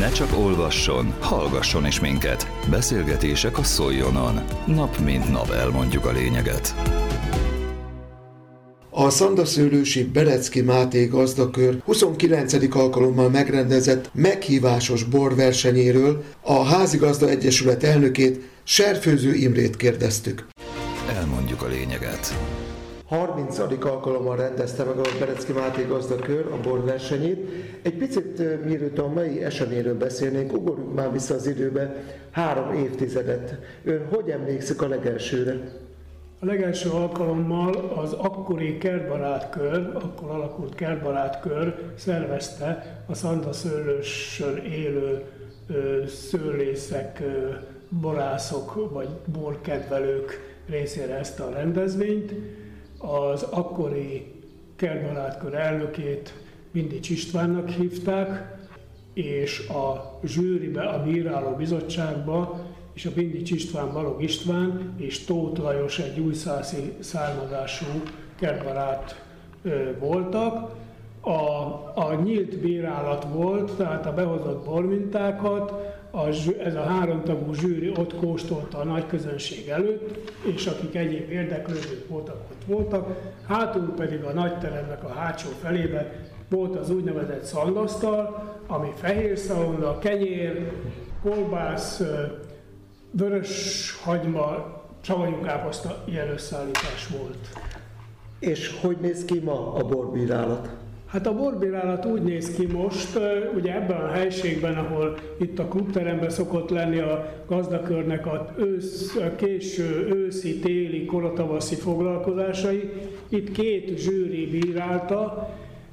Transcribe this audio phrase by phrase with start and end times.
[0.00, 2.50] Ne csak olvasson, hallgasson is minket.
[2.70, 4.40] Beszélgetések a Szoljonon.
[4.66, 6.74] Nap mint nap elmondjuk a lényeget.
[8.90, 12.74] A Szandaszőlősi Berecki Máté gazdakör 29.
[12.74, 20.46] alkalommal megrendezett meghívásos borversenyéről a Házigazda Egyesület elnökét, Serfőző Imrét kérdeztük.
[21.16, 22.34] Elmondjuk a lényeget.
[23.10, 23.58] 30.
[23.84, 27.48] alkalommal rendezte meg a Berecki Máté gazdakör a borversenyét.
[27.82, 33.58] Egy picit mielőtt a mai eseményről beszélnénk, ugorjunk már vissza az időbe, három évtizedet.
[33.84, 35.60] Ön hogy emlékszik a legelsőre?
[36.40, 45.22] A legelső alkalommal az akkori kertbarátkör, akkor alakult kertbarátkör szervezte a szandaszőlősön élő
[45.68, 47.22] ö, szőlészek,
[47.88, 52.32] borászok vagy borkedvelők részére ezt a rendezvényt.
[53.00, 54.32] Az akkori
[54.76, 56.34] kertbarátkör elnökét
[56.70, 58.58] Mindics Istvánnak hívták,
[59.12, 62.60] és a zsűribe, a bíráló bizottságba
[62.92, 67.86] és a Bindics István, Balog István és Tóth Lajos egy újszászi származású
[68.34, 69.24] kertbarát
[69.98, 70.78] voltak.
[71.20, 71.30] A,
[71.94, 76.26] a nyílt bírálat volt, tehát a behozott bormintákat, a,
[76.64, 82.36] ez a háromtagú zsűri ott kóstolta a nagy közönség előtt, és akik egyéb érdeklődők voltak,
[82.50, 83.34] ott voltak.
[83.46, 86.12] Hátul pedig a nagy teremnek a hátsó felében
[86.48, 90.72] volt az úgynevezett szandasztal, ami fehér szalonna, kenyér,
[91.22, 92.02] kolbász,
[93.10, 97.48] vörös hagyma, savanyú káposzta, ilyen összeállítás volt.
[98.38, 100.79] És hogy néz ki ma a borbírálat?
[101.10, 103.18] Hát a borbírálat úgy néz ki most,
[103.54, 109.34] ugye ebben a helységben, ahol itt a klubteremben szokott lenni a gazdakörnek a, ősz, a
[109.34, 112.90] késő őszi, téli, korotavaszi foglalkozásai,
[113.28, 115.50] itt két zsűri bírálta,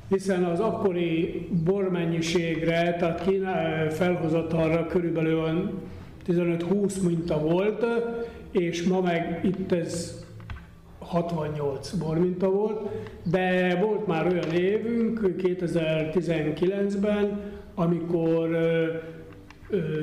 [0.10, 5.70] hiszen az akkori bormennyiségre, tehát kínál felhozatalra körülbelül
[6.28, 7.86] 15-20 minta volt,
[8.52, 10.26] és ma meg itt ez
[11.08, 12.90] 68 borminta volt,
[13.24, 17.40] de volt már olyan évünk 2019-ben,
[17.76, 18.50] amikor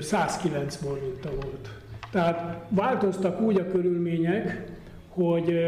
[0.00, 1.69] 109 borminta volt.
[2.10, 4.72] Tehát változtak úgy a körülmények,
[5.09, 5.59] hogy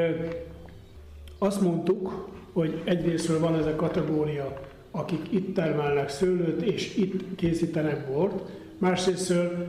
[1.39, 4.61] azt mondtuk, hogy egyrésztről van ez a kategória,
[4.91, 9.67] akik itt termelnek szőlőt és itt készítenek bort, másrésztről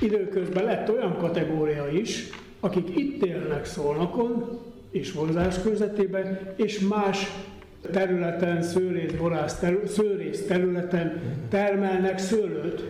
[0.00, 2.30] időközben lett olyan kategória is,
[2.60, 4.58] akik itt élnek Szolnokon
[4.90, 7.30] és vonzás körzetében, és más
[7.92, 12.84] területen, szőrész, borász terül, szőrész területen termelnek szőlőt.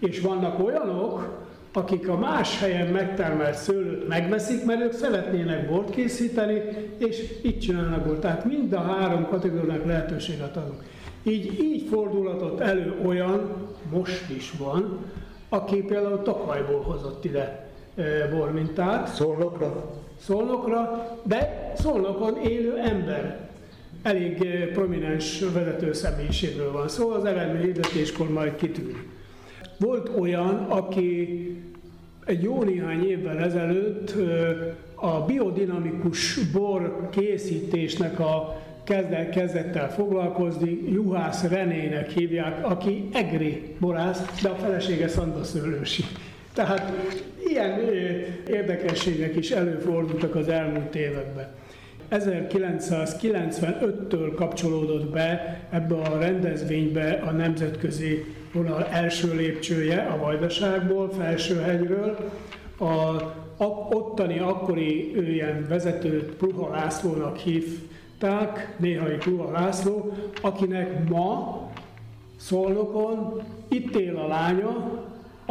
[0.00, 1.40] És vannak olyanok,
[1.72, 6.62] akik a más helyen megtermelt szőlőt megveszik, mert ők szeretnének bort készíteni,
[6.98, 8.20] és itt csinálnak bort.
[8.20, 10.82] Tehát mind a három kategóriának lehetőséget adunk.
[11.22, 14.98] Így, így fordulatott elő olyan, most is van,
[15.48, 17.71] aki például Tokajból hozott ide
[18.30, 19.14] bormintát.
[19.14, 19.90] Szolnokra?
[20.20, 23.40] Szolnokra, de Szolnokon élő ember.
[24.02, 28.96] Elég prominens vezető személyiségről van szó, az eredmény hirdetéskor majd kitűn.
[29.78, 31.46] Volt olyan, aki
[32.24, 34.14] egy jó néhány évvel ezelőtt
[34.94, 44.42] a biodinamikus bor készítésnek a kezdett, kezdett el foglalkozni, Juhász Renének hívják, aki egri borász,
[44.42, 46.04] de a felesége Szandaszőlősi.
[46.52, 46.92] Tehát
[47.46, 47.80] ilyen
[48.46, 51.48] érdekességek is előfordultak az elmúlt években.
[52.10, 62.30] 1995-től kapcsolódott be ebbe a rendezvénybe a nemzetközi vonal első lépcsője a Vajdaságból, Felsőhegyről.
[62.78, 63.22] A,
[63.90, 71.60] ottani akkori ilyen vezetőt Pruha Lászlónak hívták, néhai Pruha László, akinek ma
[72.36, 75.02] Szolnokon itt él a lánya,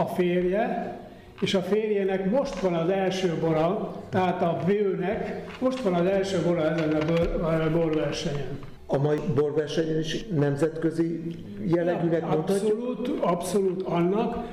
[0.01, 0.97] a férje,
[1.41, 6.41] és a férjének most van az első bora, tehát a vőnek most van az első
[6.45, 8.59] bora ezen a, bor, a borversenyen.
[8.85, 11.35] A mai borversenyen is nemzetközi
[11.65, 14.43] jellegűnek ja, Abszolút, abszolút annak.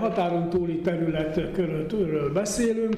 [0.00, 2.96] Határon túli terület körülről beszélünk.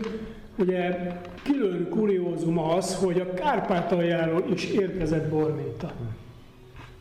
[0.59, 0.97] Ugye
[1.43, 5.93] külön kuriózum az, hogy a Kárpátaljáról is érkezett borminta.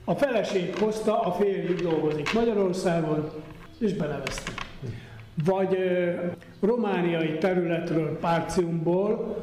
[0.03, 3.31] A feleség hozta, a férj dolgozik Magyarországon,
[3.79, 4.51] és belevezte
[5.43, 5.77] vagy
[6.59, 9.37] romániai területről, Párciumból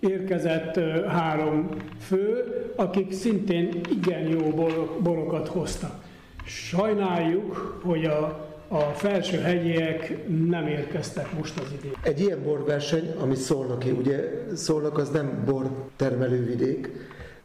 [0.00, 1.68] érkezett három
[2.00, 2.44] fő,
[2.76, 6.02] akik szintén igen jó borokat hoztak.
[6.46, 11.92] Sajnáljuk, hogy a, a felső hegyiek nem érkeztek most az idén.
[12.02, 16.90] Egy ilyen borverseny, ami Szolnoki, ugye Szolnok az nem bor termelővidék,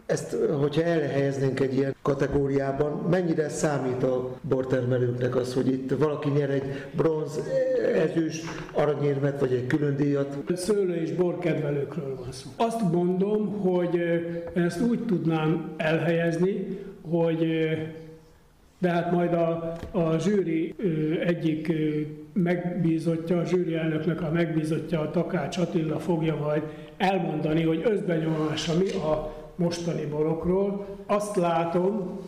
[0.09, 6.49] Ezt, hogyha elhelyeznénk egy ilyen kategóriában, mennyire számít a bortermelőknek az, hogy itt valaki nyer
[6.49, 6.63] egy
[6.95, 7.39] bronz,
[7.95, 10.37] ezüst, aranyérmet, vagy egy külön díjat?
[10.55, 12.49] Szőlő és borkedvelőkről van szó.
[12.55, 13.99] Azt mondom, hogy
[14.53, 17.67] ezt úgy tudnám elhelyezni, hogy
[18.77, 20.75] de hát majd a, a zsűri
[21.25, 21.71] egyik
[22.33, 26.63] megbízottja, a zsűri elnöknek a megbízottja, a Takács Attila fogja majd
[26.97, 30.85] elmondani, hogy összbenyomása mi a mostani borokról.
[31.05, 32.19] Azt látom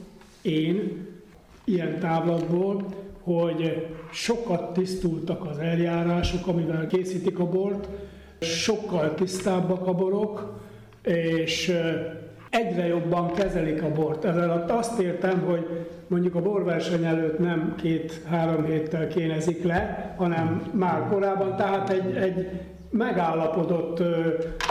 [0.42, 1.08] én
[1.64, 2.86] ilyen távlatból,
[3.24, 7.88] hogy sokat tisztultak az eljárások, amivel készítik a bort,
[8.40, 10.60] sokkal tisztábbak a borok,
[11.04, 11.74] és
[12.50, 14.26] egyre jobban kezelik a bort.
[14.26, 21.08] Ezzel azt értem, hogy mondjuk a borverseny előtt nem két-három héttel kénezik le, hanem már
[21.10, 22.50] korábban, tehát egy, egy
[22.92, 24.04] megállapodott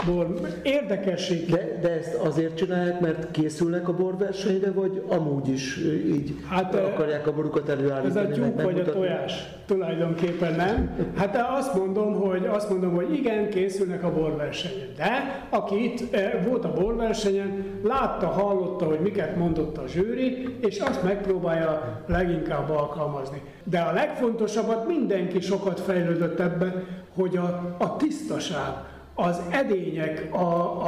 [0.05, 0.39] bor.
[0.63, 1.49] Érdekesség.
[1.49, 7.27] De, de ezt azért csinálják, mert készülnek a borversenyre, vagy amúgy is így hát, akarják
[7.27, 8.31] a borukat előállítani?
[8.31, 9.49] Ez a tyúk vagy a tojás?
[9.65, 10.97] Tulajdonképpen nem.
[11.15, 14.87] Hát azt mondom, hogy, azt mondom, hogy igen, készülnek a borversenyen.
[14.97, 16.17] De aki itt
[16.47, 23.41] volt a borversenyen, látta, hallotta, hogy miket mondott a zsűri, és azt megpróbálja leginkább alkalmazni.
[23.63, 26.85] De a legfontosabbat mindenki sokat fejlődött ebben,
[27.15, 28.73] hogy a, a tisztaság,
[29.15, 30.37] az edények, a,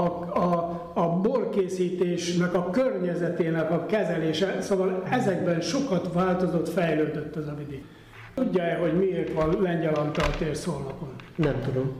[0.04, 7.56] a, a, a borkészítésnek, a környezetének a kezelése, szóval ezekben sokat változott, fejlődött az a
[7.58, 7.84] vidék.
[8.36, 11.10] Tudja-e, hogy miért van Lengyel Antal tér Szolnokon?
[11.36, 11.92] Nem tudom.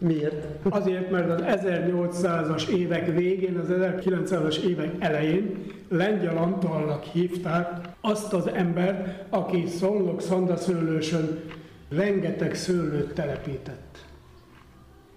[0.00, 0.46] Miért?
[0.68, 8.48] Azért, mert az 1800-as évek végén, az 1900-as évek elején Lengyel Antalnak hívták azt az
[8.48, 11.40] embert, aki Szolnok szandaszőlősön
[11.88, 14.04] rengeteg szőlőt telepített.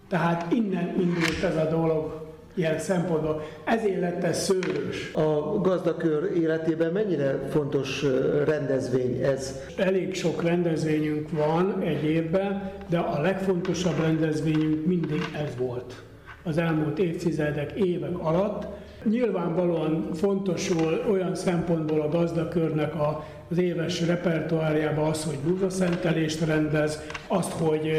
[0.07, 2.22] Tehát innen indult ez a dolog
[2.53, 3.41] ilyen szempontból.
[3.63, 5.13] Ezért lett ez szőlős.
[5.13, 8.05] A gazdakör életében mennyire fontos
[8.45, 9.59] rendezvény ez?
[9.77, 16.03] Elég sok rendezvényünk van egy évben, de a legfontosabb rendezvényünk mindig ez volt.
[16.43, 18.67] Az elmúlt évtizedek, évek alatt.
[19.03, 20.71] Nyilvánvalóan fontos
[21.11, 27.91] olyan szempontból a gazdakörnek a az éves repertoárjába az, hogy búzaszentelést rendez, azt, hogy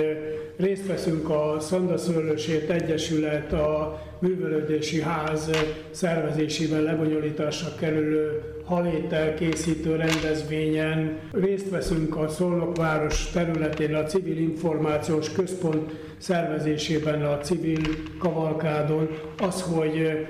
[0.57, 5.51] részt veszünk a Szandaszőlősért Egyesület a művelődési ház
[5.91, 15.93] szervezésében lebonyolításra kerülő halétel készítő rendezvényen, részt veszünk a Szolnokváros területén a Civil Információs Központ
[16.19, 17.81] szervezésében a civil
[18.19, 19.09] kavalkádon,
[19.39, 20.27] az, hogy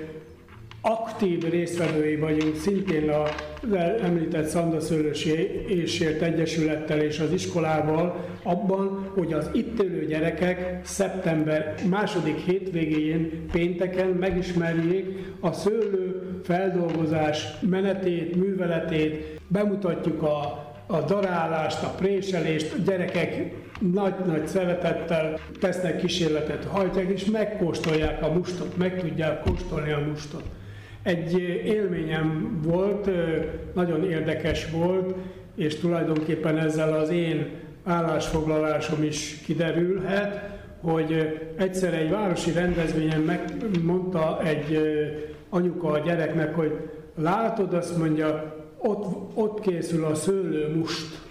[0.87, 3.23] aktív résztvevői vagyunk szintén a
[4.03, 5.31] említett Szandaszőlősi
[5.67, 14.07] Ésért Egyesülettel és az iskolával abban, hogy az itt élő gyerekek szeptember második hétvégén pénteken
[14.07, 15.05] megismerjék
[15.39, 25.39] a szőlő feldolgozás menetét, műveletét, bemutatjuk a a darálást, a préselést, a gyerekek nagy-nagy szeretettel
[25.59, 30.43] tesznek kísérletet, hajtják és megkóstolják a mustot, meg tudják kóstolni a mustot.
[31.05, 33.09] Egy élményem volt,
[33.73, 35.15] nagyon érdekes volt,
[35.55, 37.49] és tulajdonképpen ezzel az én
[37.83, 40.49] állásfoglalásom is kiderülhet,
[40.81, 44.79] hogy egyszer egy városi rendezvényen megmondta egy
[45.49, 51.24] anyuka a gyereknek, hogy látod, azt mondja, ott, ott készül a szőlőmust.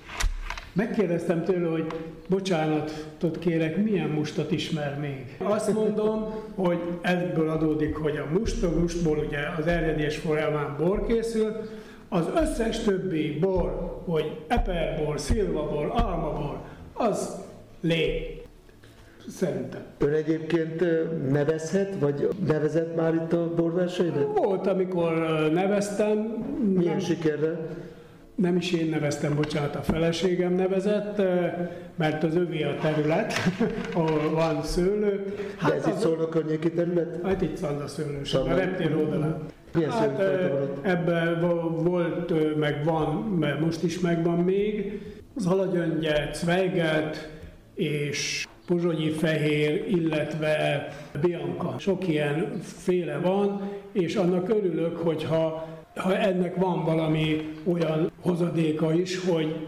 [0.74, 1.86] Megkérdeztem tőle, hogy
[2.28, 5.36] bocsánatot kérek, milyen mustat ismer még?
[5.38, 11.06] Azt mondom, hogy ebből adódik, hogy a must, a mustból ugye az erjedés folyamán bor
[11.06, 11.52] készül,
[12.08, 16.58] az összes többi bor, hogy eperbor, szilvabor, almabor,
[16.92, 17.36] az
[17.80, 18.38] lé.
[19.28, 19.80] Szerintem.
[19.98, 20.84] Ön egyébként
[21.30, 24.24] nevezhet, vagy nevezett már itt a borversenyre?
[24.24, 25.12] Volt, amikor
[25.52, 26.18] neveztem.
[26.74, 26.98] Milyen nem...
[26.98, 27.58] sikerre?
[28.34, 31.22] Nem is én neveztem, bocsánat, a feleségem nevezett,
[31.96, 33.32] mert az övé a terület,
[33.94, 35.34] ahol van szőlő.
[35.56, 37.20] Hát De ez itt szólna környéki terület?
[37.24, 39.38] Hát itt van a szőlős, a reptér oldalán.
[39.74, 40.20] Milyen hát
[40.82, 41.40] ebben
[41.84, 45.00] volt, meg van, mert most is megvan még,
[45.36, 47.30] az alagyöngye, cvejget
[47.74, 50.88] és pozsonyi fehér, illetve
[51.20, 51.74] bianca.
[51.78, 59.24] Sok ilyen féle van, és annak örülök, hogyha ha ennek van valami olyan hozadéka is,
[59.24, 59.66] hogy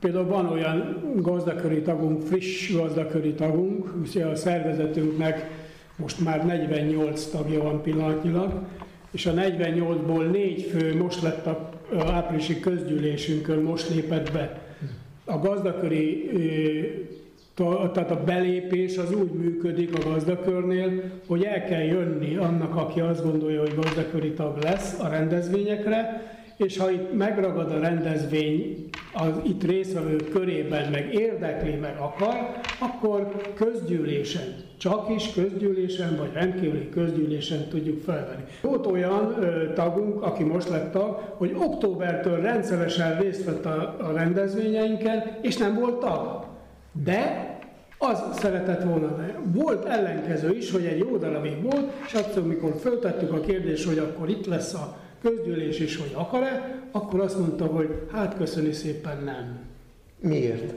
[0.00, 5.50] például van olyan gazdaköri tagunk, friss gazdaköri tagunk, ugye a szervezetünknek
[5.96, 8.52] most már 48 tagja van pillanatnyilag,
[9.10, 14.60] és a 48-ból négy fő most lett a áprilisi közgyűlésünkön, most lépett be.
[15.24, 16.30] A gazdaköri
[17.54, 23.22] tehát a belépés az úgy működik a gazdakörnél, hogy el kell jönni annak, aki azt
[23.22, 26.22] gondolja, hogy gazdaköri tag lesz a rendezvényekre,
[26.56, 32.34] és ha itt megragad a rendezvény az itt résztvevők körében, meg érdekli, meg akar,
[32.78, 38.42] akkor közgyűlésen, csak is közgyűlésen, vagy rendkívüli közgyűlésen tudjuk felvenni.
[38.62, 44.12] Volt olyan ö, tagunk, aki most lett tag, hogy októbertől rendszeresen részt vett a, a
[44.12, 46.49] rendezvényeinken, és nem volt tag.
[46.92, 47.50] De
[47.98, 52.74] az szeretett volna, de volt ellenkező is, hogy egy jó darabig volt, és akkor, amikor
[52.80, 57.66] föltettük a kérdést, hogy akkor itt lesz a közgyűlés is, hogy akar-e, akkor azt mondta,
[57.66, 59.58] hogy hát köszöni szépen nem.
[60.20, 60.74] Miért?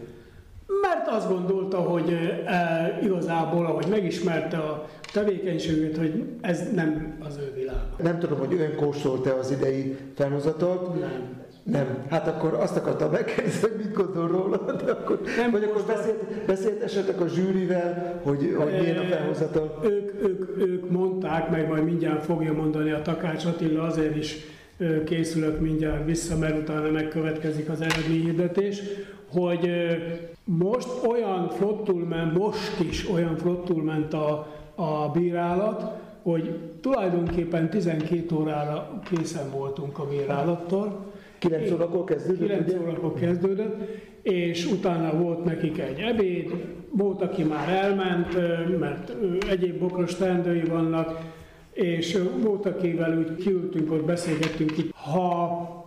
[0.81, 2.11] Mert azt gondolta, hogy
[2.45, 7.83] e, igazából, ahogy megismerte a tevékenységét, hogy ez nem az ő világ.
[7.97, 10.99] Nem tudom, hogy ön kóstolt-e az idei felhozatot.
[10.99, 11.42] Nem.
[11.63, 12.05] Nem.
[12.09, 16.45] Hát akkor azt akartam megkérdezni, hogy mit gondol róla, de akkor, nem vagy akkor beszélt,
[16.45, 19.79] beszélt esetleg a zsűrivel, hogy, hogy milyen a felhozatal?
[19.83, 24.35] Ők, ők, ők mondták, meg majd mindjárt fogja mondani a Takács Attila, azért is
[25.05, 28.81] készülök mindjárt vissza, mert utána megkövetkezik az eredményhirdetés,
[29.31, 29.69] hogy
[30.43, 38.35] most olyan flottul ment, most is olyan flottul ment a, a bírálat, hogy tulajdonképpen 12
[38.35, 41.11] órára készen voltunk a bírálattal,
[41.49, 42.47] 9 órakor kezdődött?
[42.47, 43.75] 9 órakor kezdődött,
[44.21, 46.51] és utána volt nekik egy ebéd,
[46.89, 48.37] volt, aki már elment,
[48.79, 49.13] mert
[49.49, 51.19] egyéb bokros teendői vannak,
[51.73, 54.91] és volt, akivel úgy kiültünk, ott beszélgettünk itt.
[54.95, 55.81] Ha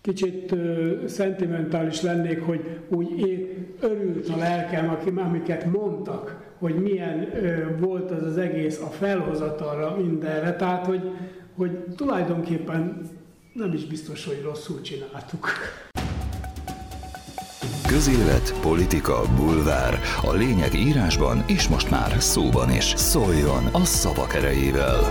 [0.00, 7.18] kicsit uh, szentimentális lennék, hogy úgy én, örült a lelkem, aki, amiket mondtak, hogy milyen
[7.18, 11.10] uh, volt az az egész a felhozatalra mindenre, tehát hogy,
[11.54, 13.00] hogy tulajdonképpen
[13.56, 15.48] nem is biztos, hogy rosszul csináltuk.
[17.86, 20.00] Közélet, politika, bulvár.
[20.22, 22.84] A lényeg írásban és most már szóban is.
[22.84, 25.08] Szóljon a szavak erejével!